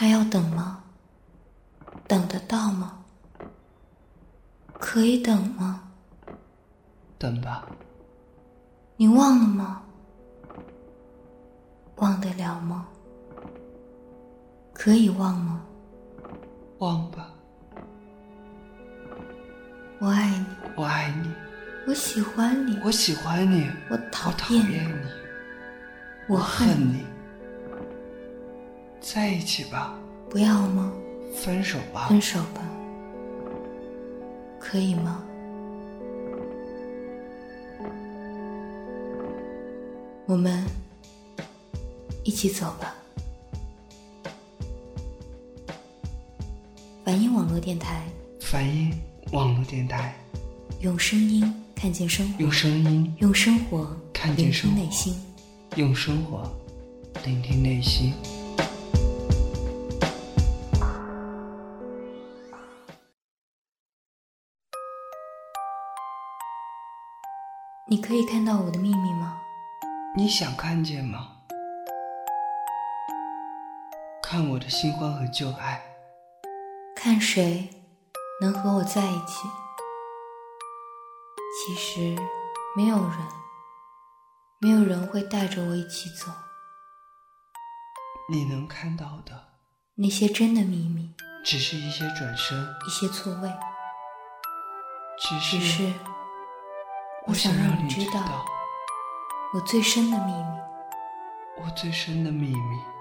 [0.00, 0.80] 还要等吗？
[2.06, 3.00] 等得到吗？
[4.78, 5.90] 可以等吗？
[7.18, 7.66] 等吧。
[8.96, 9.82] 你忘了吗？
[11.96, 12.86] 忘得了吗？
[14.72, 15.64] 可以忘吗？
[16.78, 17.30] 忘吧。
[19.98, 20.46] 我爱你，
[20.76, 21.28] 我爱你，
[21.88, 25.08] 我喜欢你，我喜欢你，我讨讨厌厌你，
[26.28, 27.04] 我恨恨你。
[29.10, 29.98] 在一起吧，
[30.28, 30.92] 不要吗？
[31.34, 32.62] 分手吧，分手吧，
[34.60, 35.24] 可以吗？
[40.26, 40.62] 我们
[42.22, 42.94] 一起走吧。
[47.02, 48.04] 梵音网络电台，
[48.40, 48.92] 梵音
[49.32, 50.14] 网络电台，
[50.80, 55.16] 用声音看见生活，用声音用生活看见生活听内心。
[55.76, 56.42] 用生活
[57.24, 58.12] 聆听内心。
[67.90, 69.40] 你可以看到我的秘密吗？
[70.14, 71.38] 你想看见吗？
[74.22, 75.82] 看我的新欢和旧爱，
[76.94, 77.70] 看谁
[78.42, 79.48] 能和我在一起。
[81.56, 82.14] 其实
[82.76, 83.18] 没有人，
[84.60, 86.30] 没有人会带着我一起走。
[88.30, 89.54] 你能看到的
[89.94, 93.50] 那些真的秘密，只是一些转身，一些错位，
[95.18, 95.90] 只只是
[97.26, 98.44] 我我想让让你知道
[99.54, 100.68] 我最深的秘密。
[101.60, 102.97] 我最深的秘密。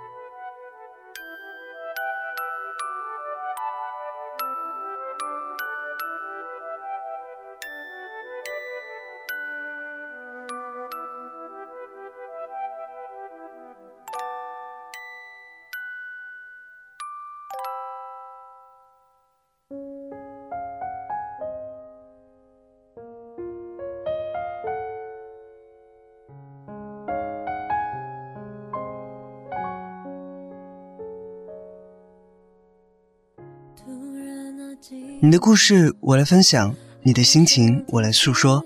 [35.20, 38.64] 你的故事我来分享，你的心情我来诉说。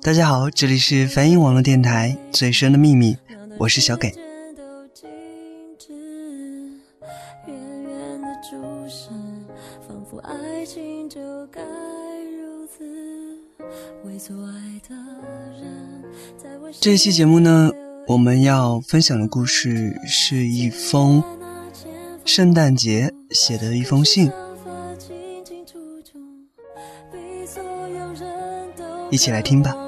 [0.00, 3.14] 大家好，这里是梵音网络电台《最深的秘密》，
[3.58, 4.14] 我是小给。
[16.80, 17.72] 这一期节目呢，
[18.06, 21.24] 我们要分享的故事是一封
[22.24, 24.30] 圣诞节写的一封信，
[29.10, 29.85] 一起来听吧。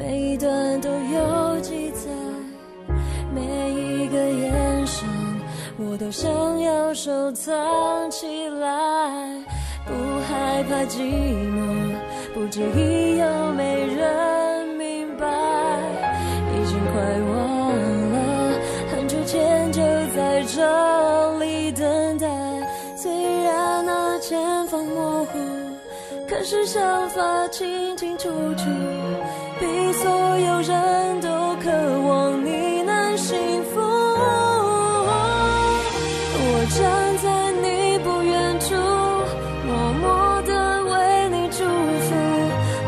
[0.00, 2.08] 每一段都有记载，
[3.34, 5.06] 每一个眼神，
[5.76, 8.66] 我都想要收藏起来，
[9.84, 9.92] 不
[10.26, 11.92] 害怕寂寞，
[12.32, 15.26] 不介意有没人明白，
[16.48, 17.76] 已经快忘
[18.12, 18.58] 了
[18.90, 19.82] 很久前就
[20.16, 22.26] 在这里等待，
[22.96, 23.12] 虽
[23.42, 25.38] 然那前方模糊。
[26.26, 28.64] 可是想法清清楚楚，
[29.60, 31.28] 比所有人都
[31.62, 31.70] 渴
[32.08, 33.78] 望你能幸福。
[36.42, 36.44] 我
[36.76, 36.80] 站
[37.22, 37.26] 在
[37.60, 37.66] 你
[38.02, 38.74] 不远处，
[39.66, 39.68] 默
[40.00, 40.50] 默地
[40.84, 40.92] 为
[41.28, 41.58] 你祝
[42.06, 42.08] 福，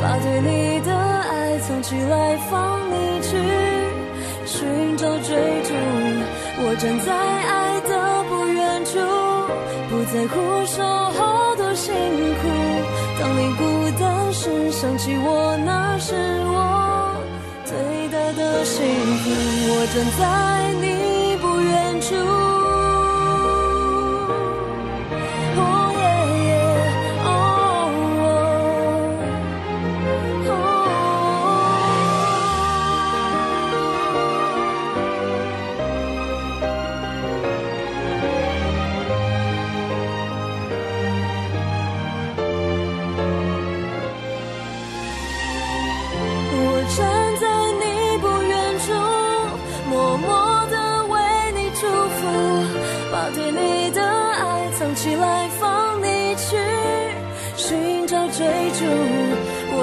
[0.00, 2.14] 把对你的爱藏起来，
[2.50, 2.50] 放
[2.90, 3.30] 你去
[4.46, 5.28] 寻找追
[5.68, 5.70] 逐。
[6.64, 7.52] 我站在爱
[7.88, 7.90] 的
[8.30, 8.92] 不远处，
[9.90, 10.34] 不在乎
[10.66, 11.20] 守候
[11.56, 11.92] 多辛
[12.40, 12.42] 苦。
[13.20, 13.60] 当你孤
[14.00, 16.14] 单时，想起我，那是
[16.46, 16.51] 我
[18.64, 19.30] 幸福。
[19.74, 21.11] 我站在你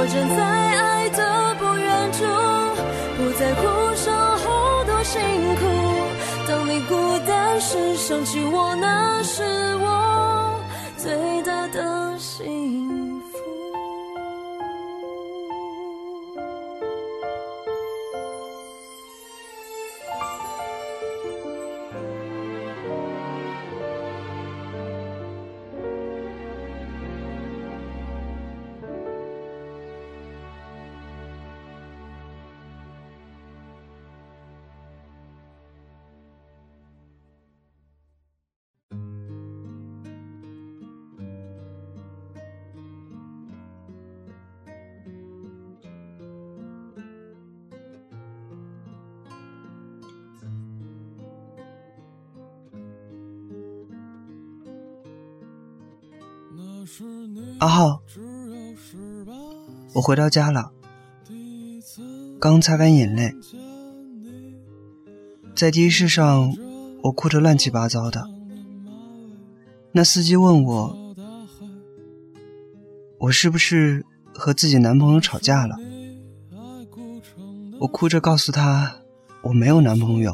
[0.09, 2.25] 站在爱的不远处，
[3.15, 3.61] 不在乎
[3.95, 5.21] 守候多辛
[5.55, 5.61] 苦。
[6.47, 6.95] 当你孤
[7.27, 9.43] 单时，想起我，那是
[9.77, 10.59] 我
[10.97, 11.98] 最大的
[57.59, 58.01] 阿浩，
[59.93, 60.71] 我回到家了，
[62.39, 63.35] 刚擦干眼泪，
[65.53, 66.53] 在的士上，
[67.03, 68.29] 我哭得乱七八糟的。
[69.91, 71.15] 那司机问我，
[73.17, 75.75] 我是不是和自己男朋友吵架了？
[77.81, 78.95] 我哭着告诉他，
[79.41, 80.33] 我没有男朋友。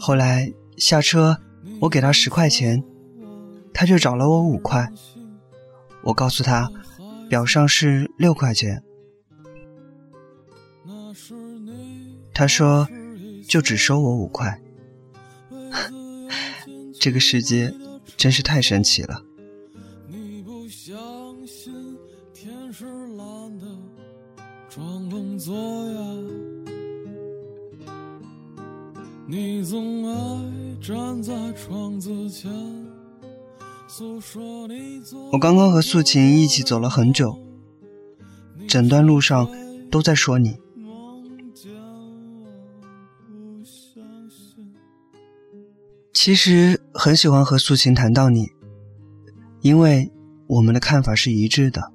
[0.00, 1.38] 后来下车，
[1.82, 2.82] 我给他十块钱。
[3.78, 4.92] 他就找了我五块，
[6.02, 6.68] 我告诉他，
[7.28, 8.82] 表上是六块钱。
[12.34, 12.88] 他说，
[13.46, 14.60] 就只收我五块。
[16.98, 17.72] 这个世界
[18.16, 19.22] 真是太神奇了。
[29.28, 32.87] 你总爱站在窗子前。
[35.32, 37.38] 我刚刚和素琴一起走了很久，
[38.68, 39.48] 整段路上
[39.90, 40.56] 都在说你。
[46.12, 48.52] 其实很喜欢和素琴谈到你，
[49.60, 50.12] 因为
[50.46, 51.92] 我们的看法是一致的。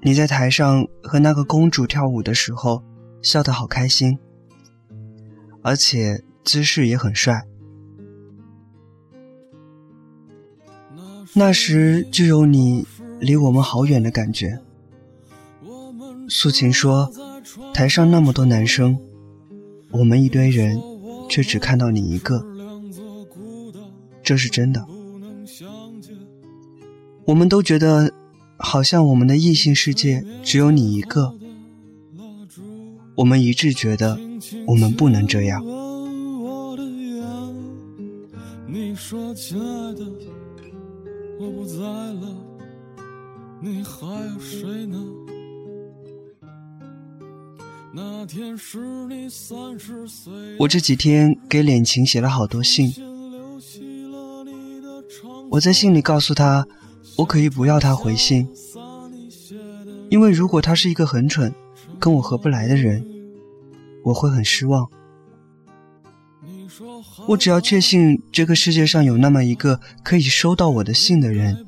[0.00, 2.82] 你在台上和那个公主跳舞的时候，
[3.22, 4.18] 笑得好开心，
[5.62, 7.46] 而且姿势也很帅。
[11.36, 12.86] 那时就有你
[13.18, 14.60] 离我们好远的感觉。
[16.28, 17.10] 素琴说
[17.74, 18.96] ：“台上那么多男生，
[19.90, 20.80] 我们一堆人，
[21.28, 22.46] 却只看到你一个。”
[24.22, 24.86] 这是真的。
[27.24, 28.12] 我们都觉得，
[28.56, 31.34] 好像我们的异性世界只有你一个。
[33.16, 34.18] 我们一致觉得，
[34.68, 35.64] 我们不能这样。
[38.68, 40.43] 你说亲爱的。
[41.38, 42.34] 我不在了，
[43.60, 44.98] 你还有谁呢？
[47.92, 50.32] 那天是你三十岁。
[50.58, 52.92] 我这几天给脸晴写了好多信。
[55.50, 56.66] 我在信里告诉他，
[57.16, 58.48] 我可以不要他回信，
[60.10, 61.54] 因为如果他是一个很蠢、
[61.98, 63.04] 跟我合不来的人，
[64.02, 64.88] 我会很失望。
[67.28, 71.64] 我只要确信这个世界上有那么一个可以收到我的信的人，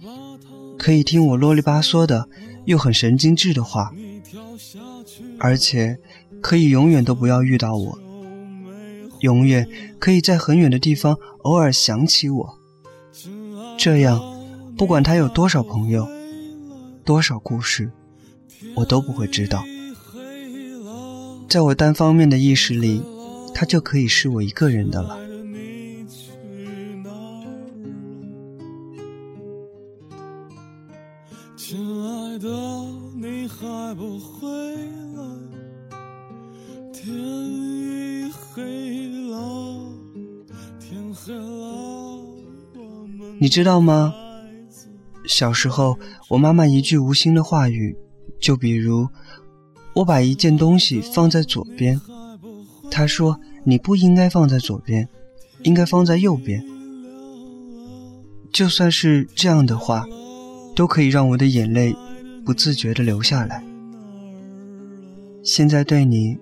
[0.79, 2.29] 可以听我啰里吧嗦的
[2.67, 3.93] 又很神经质的话，
[5.39, 5.99] 而且
[6.43, 7.99] 可以永远都不要遇到我，
[9.21, 9.67] 永远
[9.99, 12.59] 可以在很远的地方偶尔想起我。
[13.79, 14.21] 这样，
[14.77, 16.07] 不管他有多少朋友，
[17.05, 17.91] 多少故事，
[18.75, 19.65] 我都不会知道。
[21.49, 23.03] 在我单方面的意识里，
[23.55, 25.19] 他就可以是我一个人的了。
[43.47, 44.13] 你知道吗？
[45.29, 45.97] 小时候，
[46.31, 47.97] 我妈妈一句无心的话语，
[48.41, 49.09] 就比如
[49.95, 52.01] 我把一件东西放在左边，
[52.91, 55.09] 她说你不应该放在左边，
[55.63, 56.61] 应该放在右边。
[58.53, 60.05] 就算是这样的话，
[60.75, 61.95] 都可以让我的眼泪
[62.45, 63.63] 不自觉的流下来。
[65.45, 66.37] 现在对你，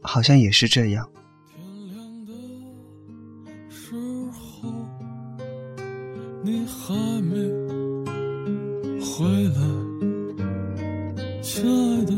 [0.00, 1.09] 好像也是这样。
[9.20, 9.60] 回来，
[11.42, 12.12] 亲爱的，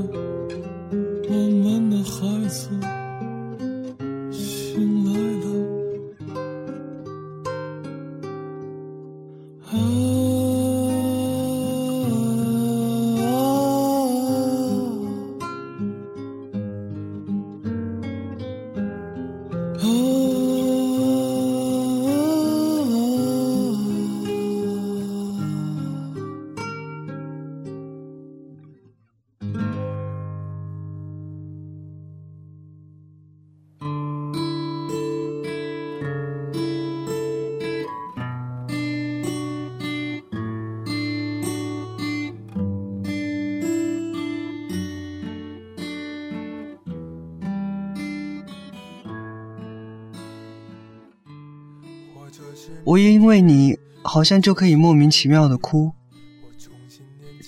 [52.93, 55.93] 我因为你好像就可以莫名其妙的哭，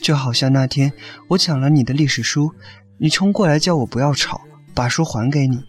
[0.01, 0.91] 就好像那天
[1.29, 2.55] 我抢了你的历史书，
[2.97, 4.41] 你冲过来叫我不要吵，
[4.73, 5.63] 把书还给你，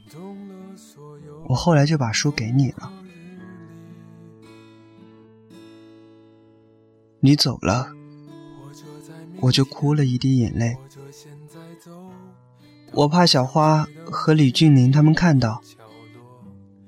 [1.50, 2.89] 我后来就把书给你了。
[7.20, 7.89] 你走了，
[9.41, 10.77] 我就哭了一滴眼泪。
[12.94, 15.62] 我怕小花和李俊霖他们看到。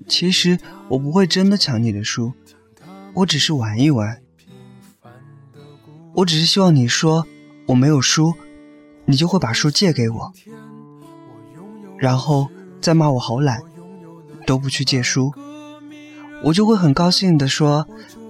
[0.08, 2.32] 其实我不会真的抢你的书，
[3.18, 4.22] 我只是玩一玩。
[6.14, 7.26] 我只是希望你说
[7.66, 8.36] 我没有书，
[9.06, 10.32] 你就会把书借给我，
[11.98, 12.48] 然后
[12.80, 13.60] 再骂我好懒，
[14.46, 15.34] 都不去借书，
[16.44, 17.88] 我就会很高兴的说：“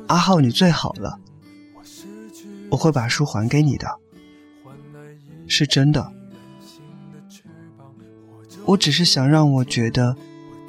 [0.07, 1.19] 阿浩，你最好了。”
[2.71, 3.87] 我会把书还给你的，
[5.47, 6.13] 是真的。
[8.65, 10.15] 我只是想让我觉得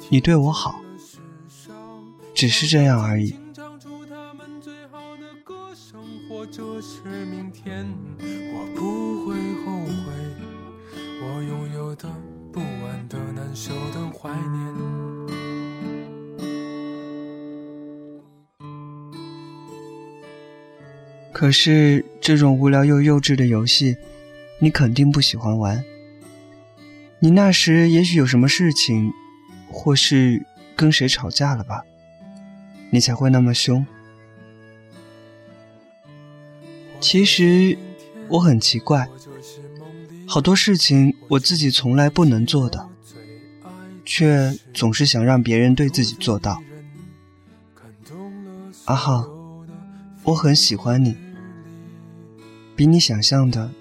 [0.09, 0.81] 你对我好，
[2.33, 3.33] 只是这样而已。
[6.45, 7.87] 这是明天，
[8.19, 10.11] 我不会后悔。
[11.21, 12.09] 我拥有的
[12.51, 14.75] 不安的难受的怀念
[21.31, 23.95] 可是这种无聊又幼稚的游戏，
[24.59, 25.83] 你肯定不喜欢玩。
[27.19, 29.11] 你那时也许有什么事情，
[29.69, 31.83] 或是跟谁吵架了吧，
[32.91, 33.85] 你才会那么凶。
[36.99, 37.77] 其实
[38.27, 39.09] 我很奇怪，
[40.27, 42.89] 好多事情我自己从来不能做的，
[44.05, 46.61] 却总是想让别人对自己做到。
[48.85, 49.27] 阿浩，
[50.23, 51.15] 我很喜欢你。
[52.75, 53.71] 比你想象的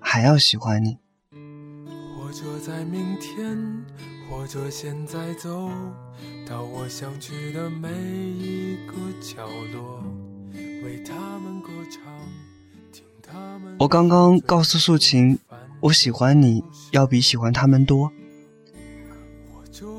[0.00, 0.98] 还要喜欢你。
[2.16, 3.84] 或者在明天，
[4.28, 5.70] 或者现在走
[6.48, 10.02] 到我想去的每一个角落，
[10.54, 12.02] 为他们歌唱，
[13.78, 15.38] 我刚刚告诉素琴，
[15.80, 18.12] 我喜欢你要比喜欢他们多。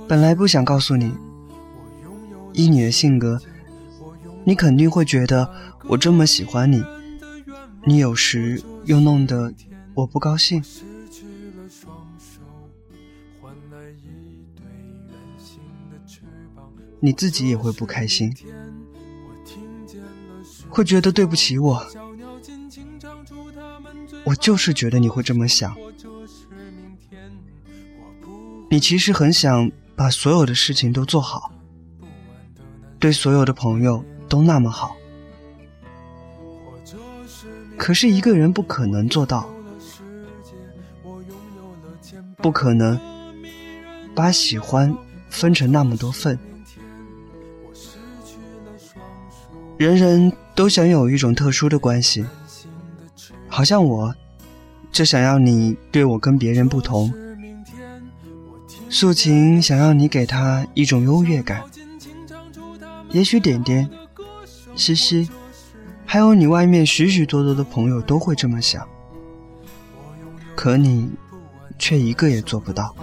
[0.08, 1.14] 本来不想告诉你，
[2.54, 3.40] 依你的性格，
[4.44, 5.50] 你肯定会觉得
[5.88, 6.84] 我这么喜欢你。
[7.86, 9.54] 你有时又弄得
[9.94, 10.64] 我不高兴，
[17.00, 18.34] 你自己也会不开心，
[20.70, 21.86] 会觉得对不起我。
[24.26, 25.76] 我就是觉得你会这么想，
[28.70, 31.52] 你其实很想把所有的事情都做好，
[33.00, 34.96] 对所有的朋友都那么好。
[37.78, 39.50] 可是一个人不可能做到，
[42.38, 42.98] 不可能
[44.16, 44.96] 把喜欢
[45.30, 46.40] 分成那么多份。
[49.78, 52.26] 人人都想有一种特殊的关系，
[53.56, 54.16] 好像我，
[54.92, 57.14] 只想要你对我跟别人不同。
[58.90, 61.62] 素琴想要你给她一种优越感，
[63.12, 63.88] 也许点点，
[64.76, 65.30] 西西。
[66.04, 68.88] 还有你外面许许多多的朋友都会这么想，
[70.56, 71.12] 可你
[71.78, 72.96] 却一个也做不到。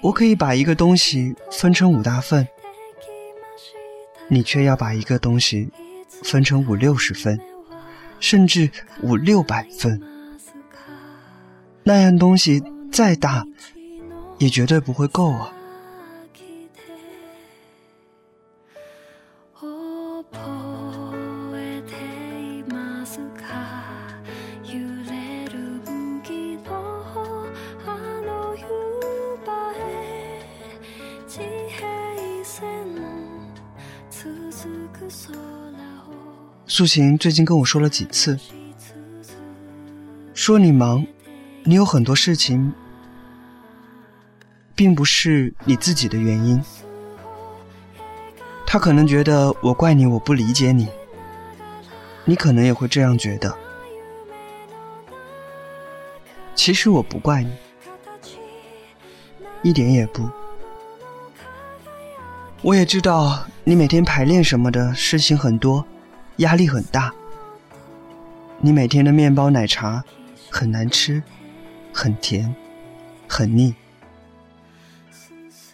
[0.00, 2.48] 我可以把一个东西分成五大份，
[4.28, 5.70] 你却要把一个东西
[6.24, 7.38] 分成五六十份，
[8.18, 8.70] 甚至
[9.02, 10.00] 五六百份。
[11.84, 13.46] 那样东西再大，
[14.38, 15.52] 也绝对不会够啊。
[36.74, 38.38] 素琴最近跟我说了几次，
[40.32, 41.06] 说你忙，
[41.64, 42.72] 你有很多事情，
[44.74, 46.64] 并不是你自己的原因。
[48.66, 50.88] 他可能觉得我怪你，我不理解你，
[52.24, 53.54] 你可能也会这样觉得。
[56.54, 57.52] 其实我不怪你，
[59.60, 60.26] 一点也不。
[62.62, 65.84] 我也知道你每天排练什么的事情很多，
[66.36, 67.14] 压力很大。
[68.60, 70.04] 你每天的面包奶茶
[70.50, 71.22] 很难吃，
[71.92, 72.54] 很甜，
[73.28, 73.74] 很腻。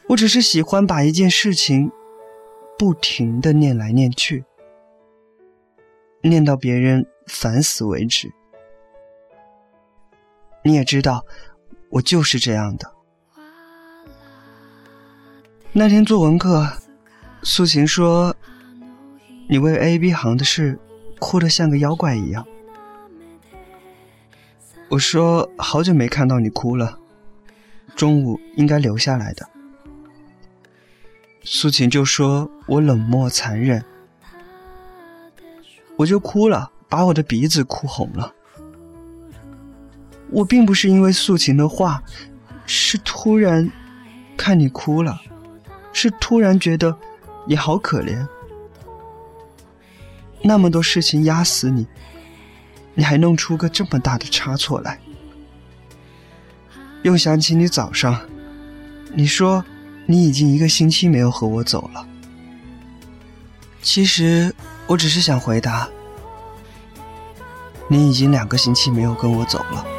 [0.08, 1.92] 我只是喜欢把一件事情
[2.78, 4.44] 不停的念来念去，
[6.22, 8.32] 念到别人烦死为止。
[10.64, 11.24] 你也知道，
[11.90, 12.90] 我就是这样的。
[15.72, 16.66] 那天作文课，
[17.42, 18.34] 苏晴说
[19.48, 20.78] ：“你为 A、B 行的事
[21.18, 22.46] 哭得像个妖怪一样。”
[24.90, 26.98] 我说：“好久没看到你哭了，
[27.96, 29.48] 中午应该留下来的。”
[31.42, 33.84] 苏晴就说我冷漠残忍，
[35.96, 38.34] 我就哭了，把我的鼻子哭红了。
[40.30, 42.02] 我并不是因为素琴的话，
[42.66, 43.70] 是突然
[44.36, 45.22] 看你哭了。
[45.90, 46.96] 是突然觉得
[47.46, 48.24] 你好可怜，
[50.42, 51.86] 那么多事情压死你，
[52.94, 54.98] 你还弄出个这么大的差错来。
[57.02, 58.20] 又想起你早上，
[59.14, 59.64] 你说
[60.06, 62.06] 你已经一个星期没有和我走了。
[63.82, 64.54] 其实
[64.86, 65.88] 我只是想回答，
[67.88, 69.97] 你已经两个星期没有跟我走了。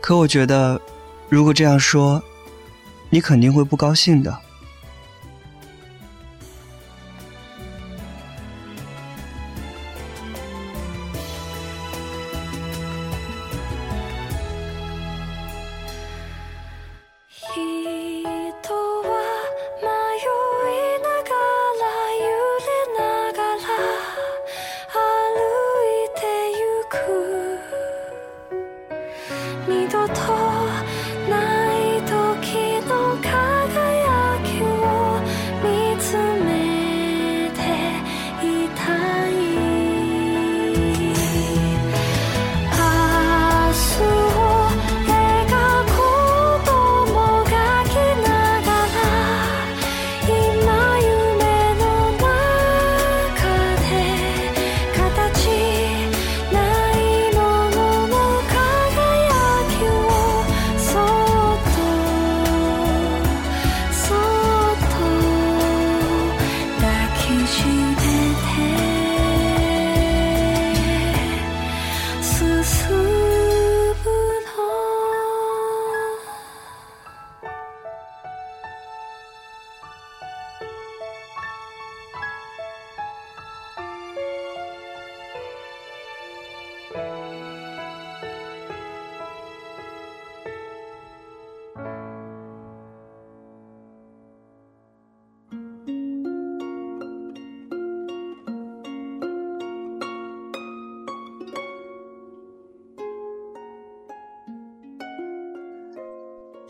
[0.00, 0.80] 可我觉得，
[1.28, 2.22] 如果这样说，
[3.10, 4.36] 你肯定会不高兴的。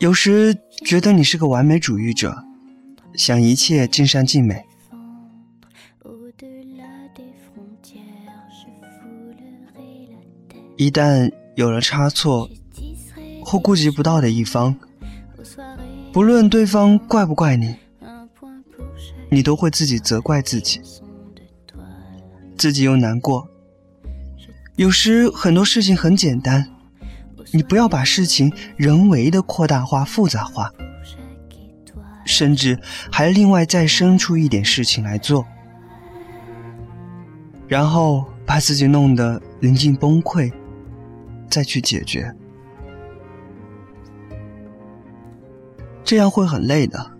[0.01, 2.43] 有时觉得你是个完美主义者，
[3.13, 4.65] 想一切尽善尽美。
[10.75, 12.49] 一旦有了差错
[13.45, 14.75] 或顾及不到的一方，
[16.11, 17.75] 不论对方怪不怪你，
[19.29, 20.81] 你都会自己责怪自己，
[22.57, 23.47] 自己又难过。
[24.77, 26.80] 有时很多事情很简单。
[27.53, 30.71] 你不要把事情人为的扩大化、复杂化，
[32.25, 32.79] 甚至
[33.11, 35.45] 还另外再生出一点事情来做，
[37.67, 40.51] 然后把自己弄得临近崩溃，
[41.49, 42.33] 再去解决，
[46.03, 47.11] 这样会很累的。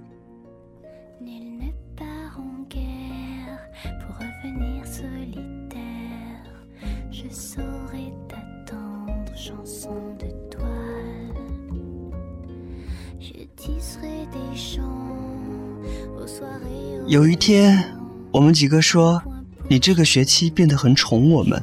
[17.11, 17.83] 有一天，
[18.31, 19.21] 我们几个说
[19.67, 21.61] ：“你这个学期变得很宠我们，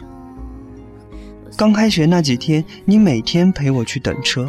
[1.57, 4.49] 刚开学那几天，你每天陪我去等车。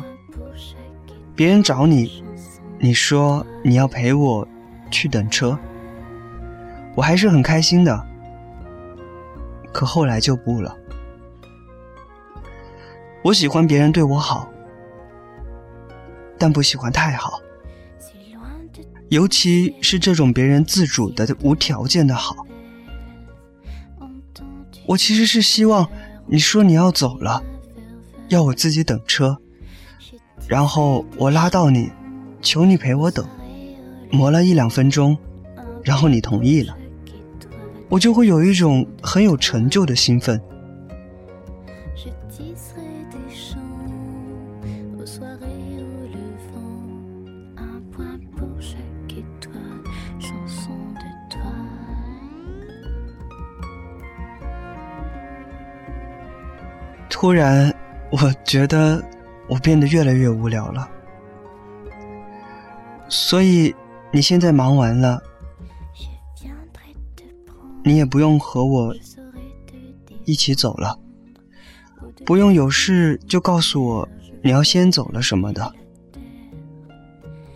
[1.35, 2.23] 别人找你，
[2.77, 4.47] 你说你要陪我
[4.91, 5.57] 去等车。
[6.93, 8.05] 我还是很开心的。
[9.73, 10.77] 可后来就不了。
[13.23, 14.47] 我喜欢别人对我好，
[16.39, 17.41] 但不喜欢太好，
[19.09, 22.47] 尤其是这种别人自主的、无条件的好。
[24.85, 25.87] 我其实是希望
[26.25, 27.43] 你说你要走了，
[28.29, 29.37] 要我自己等车，
[30.47, 31.91] 然后我拉到你，
[32.41, 33.27] 求你陪我等，
[34.09, 35.17] 磨了一两分钟，
[35.83, 36.75] 然后你同意了，
[37.89, 40.41] 我就会有一种很有成就的兴奋。
[57.19, 57.75] 突然，
[58.11, 59.03] 我觉得
[59.49, 60.89] 我变得越来越无聊了。
[63.09, 63.75] 所以
[64.13, 65.21] 你现在忙完了，
[67.83, 68.95] 你也不用和我
[70.23, 70.97] 一起走了，
[72.25, 74.09] 不用有事就告诉我
[74.41, 75.73] 你要先走了什么的。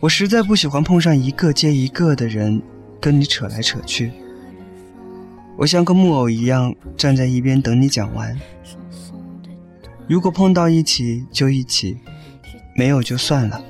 [0.02, 2.62] 我实在不喜欢碰上一个接一个的人
[3.00, 4.12] 跟你扯来扯去，
[5.56, 8.38] 我像个木偶一样站在一边等你讲完。
[10.08, 11.98] 如果碰到一起就一起，
[12.76, 13.62] 没有就算了。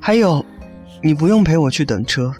[0.00, 0.44] 还有，
[1.02, 2.34] 你不用陪我去等车。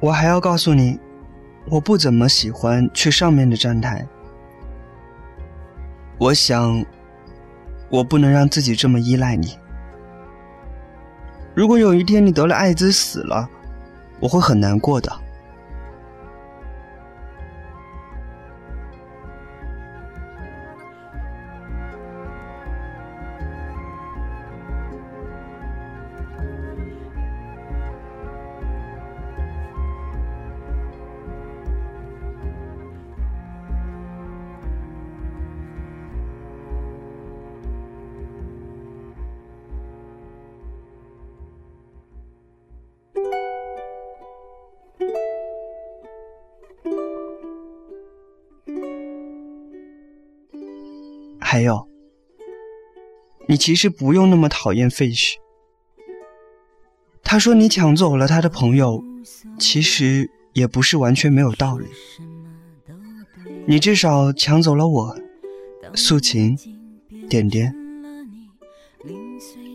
[0.00, 0.98] 我还要告诉你，
[1.66, 4.06] 我不怎么喜欢去上面的站台。
[6.18, 6.84] 我想，
[7.88, 9.56] 我不能让自己这么依赖你。
[11.54, 13.48] 如果有一天你得了艾滋死了，
[14.18, 15.12] 我会很难过的。
[51.54, 51.86] 还有，
[53.46, 55.34] 你其实不用那么讨厌废墟。
[57.22, 59.00] 他说你抢走了他的朋友，
[59.56, 61.86] 其实也不是完全没有道理。
[63.66, 65.16] 你至少抢走了我，
[65.94, 66.58] 素琴，
[67.28, 67.72] 点点。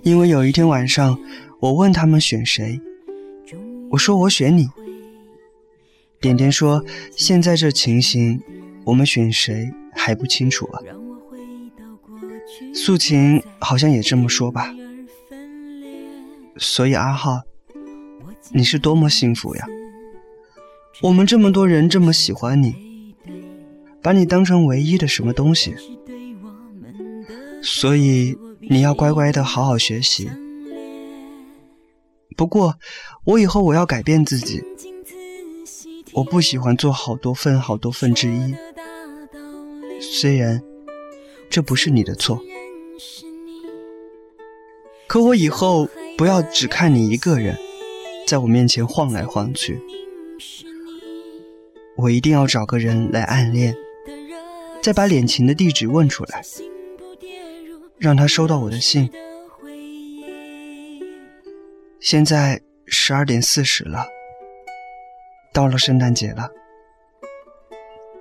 [0.04, 1.18] 因为有一天晚上，
[1.62, 2.82] 我问他们选谁，
[3.92, 4.68] 我说我选你。
[6.20, 6.84] 点点说
[7.16, 8.42] 现在这情形，
[8.84, 10.82] 我们选谁还不清楚啊。
[12.74, 14.74] 素琴好像也这么说吧，
[16.58, 17.42] 所以阿浩，
[18.52, 19.68] 你是多么幸福呀！
[21.02, 23.16] 我们这么多人这么喜欢你，
[24.02, 25.76] 把你当成唯一的什么东西，
[27.62, 30.30] 所以你要乖乖的好好学习。
[32.38, 32.76] 不过，
[33.26, 34.64] 我以后我要改变自己，
[36.14, 38.56] 我不喜欢做好多份好多份之一，
[40.00, 40.62] 虽然。
[41.52, 42.40] 这不是你的错，
[45.08, 47.58] 可我以后不要只看你一个人，
[48.28, 49.82] 在我面前晃来晃去。
[51.96, 53.76] 我一定要找个人来暗恋，
[54.82, 56.42] 再把脸情的地址问出来，
[57.98, 59.12] 让他收到我的信。
[62.00, 64.06] 现在十二点四十了，
[65.52, 66.50] 到了圣诞节了，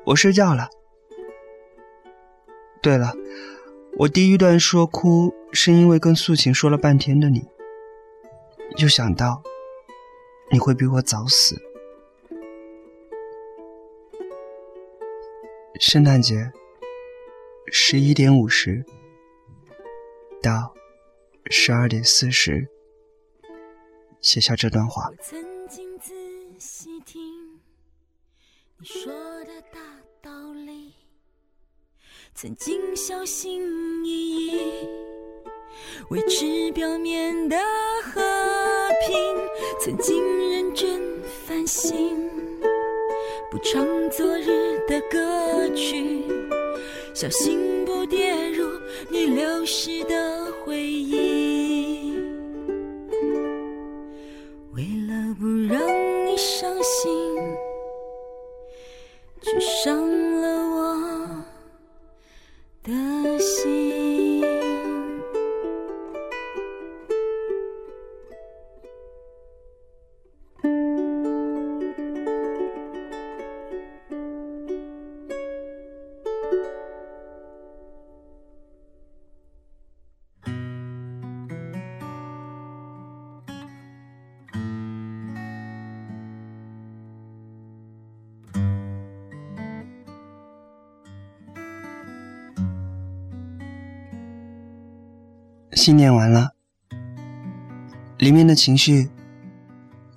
[0.07, 0.69] 我睡觉了。
[2.83, 3.13] 对了，
[3.97, 7.49] 我第一段说哭是因为跟素琴说了半天的你，
[8.77, 9.43] 就想到
[10.53, 11.61] 你会比我早死。
[15.81, 16.53] 圣诞节
[17.73, 18.85] 十一点五十
[20.43, 20.75] 到
[21.47, 22.69] 十二点四十，
[24.21, 25.11] 写下这段话。
[32.41, 33.61] 曾经小心
[34.05, 34.61] 翼翼
[36.11, 37.57] 维持表面的
[38.01, 38.21] 和
[39.09, 39.19] 平，
[39.81, 41.03] 曾经认真
[41.49, 42.31] 反省，
[43.51, 46.23] 不唱昨日的歌曲，
[47.13, 48.69] 小心不跌入
[49.11, 51.28] 你流失的回忆。
[95.79, 96.55] 信念完了，
[98.19, 99.09] 里面的情绪，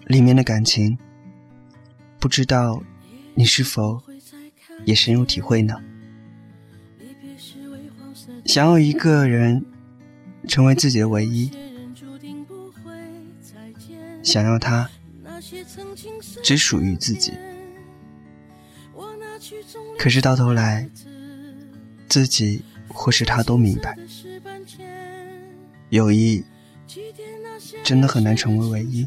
[0.08, 0.98] 里面的感情，
[2.20, 2.82] 不知道
[3.36, 4.02] 你是否
[4.86, 5.76] 也深有体会呢？
[8.44, 9.64] 想要一个人
[10.48, 11.52] 成为自己的唯一，
[14.24, 14.90] 想要他
[16.42, 17.34] 只属于自己，
[20.00, 20.90] 可是到头来，
[22.10, 23.96] 自己或是他都明白。
[25.92, 26.42] 友谊
[27.84, 29.06] 真的很难成为唯一。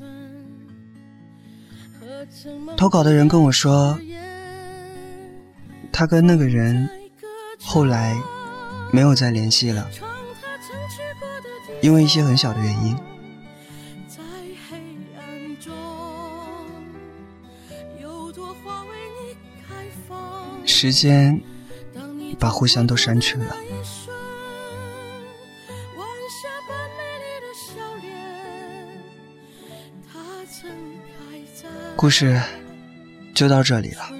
[2.76, 3.98] 投稿的人跟我说，
[5.90, 6.86] 他跟那个人
[7.58, 8.14] 后来
[8.92, 9.88] 没有再联系了，
[11.80, 12.94] 因为一些很小的原因。
[20.66, 21.40] 时间
[22.38, 23.56] 把互相都删去了。
[32.04, 32.38] 故事
[33.32, 34.12] 就到这里了，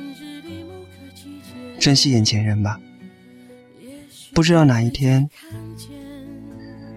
[1.78, 2.80] 珍惜眼前人吧。
[4.32, 5.28] 不知道哪一天，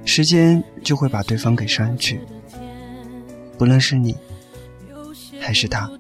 [0.06, 2.22] 时间就会把对方给删去，
[3.58, 4.16] 不论是你
[5.42, 5.92] 还是他。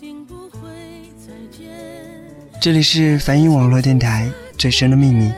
[2.62, 5.30] 这里是梵音网络电台最深的秘密，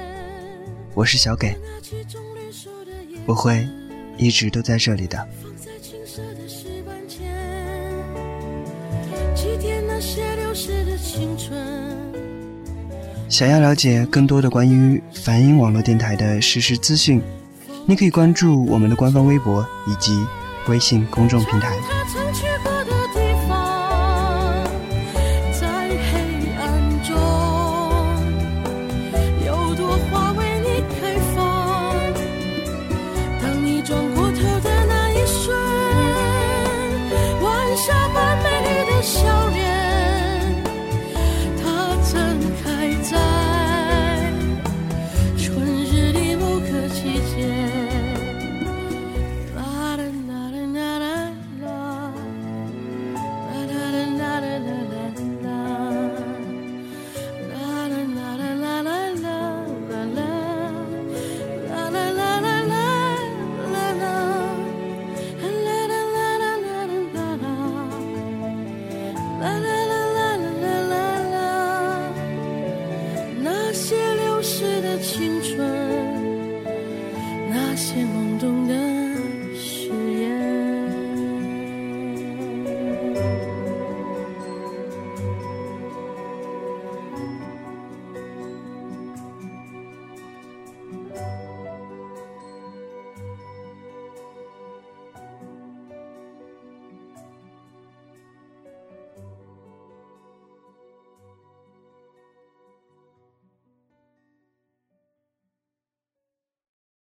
[0.94, 1.58] 我是小给，
[3.26, 3.68] 我会
[4.16, 5.28] 一直都在这里的。
[13.40, 17.22] 想要了解更多的关于梵音网络电台的实时资讯，
[17.86, 20.12] 你可以关注我们的官方微博以及
[20.68, 21.99] 微信公众平台。